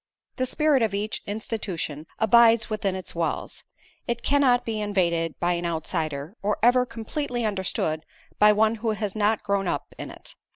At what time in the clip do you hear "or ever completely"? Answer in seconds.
6.41-7.45